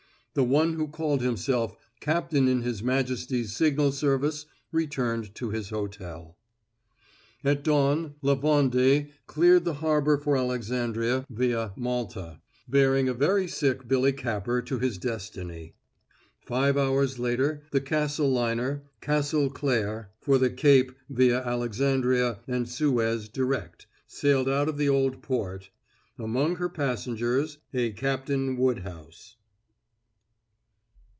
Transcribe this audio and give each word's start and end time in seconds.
The 0.33 0.45
one 0.45 0.75
who 0.75 0.87
called 0.87 1.21
himself 1.21 1.75
"captain 1.99 2.47
in 2.47 2.61
his 2.61 2.81
majesty's 2.81 3.53
signal 3.53 3.91
service" 3.91 4.45
returned 4.71 5.35
to 5.35 5.49
his 5.49 5.71
hotel. 5.71 6.37
At 7.43 7.65
dawn, 7.65 8.15
La 8.21 8.37
Vendée 8.37 9.09
cleared 9.27 9.65
the 9.65 9.73
harbor 9.83 10.17
for 10.17 10.37
Alexandria 10.37 11.25
via 11.29 11.73
Malta, 11.75 12.39
bearing 12.65 13.09
a 13.09 13.13
very 13.13 13.45
sick 13.45 13.89
Billy 13.89 14.13
Capper 14.13 14.61
to 14.61 14.79
his 14.79 14.97
destiny. 14.97 15.73
Five 16.39 16.77
hours 16.77 17.19
later 17.19 17.63
the 17.71 17.81
Castle 17.81 18.29
liner, 18.31 18.83
Castle 19.01 19.49
Claire, 19.49 20.11
for 20.21 20.37
the 20.37 20.49
Cape 20.49 20.93
via 21.09 21.43
Alexandria 21.45 22.39
and 22.47 22.69
Suez 22.69 23.27
direct, 23.27 23.85
sailed 24.07 24.47
out 24.47 24.69
of 24.69 24.77
the 24.77 24.87
Old 24.87 25.21
Port, 25.21 25.71
among 26.17 26.55
her 26.55 26.69
passengers 26.69 27.57
a 27.73 27.91
Captain 27.91 28.55
Woodhouse. 28.55 29.35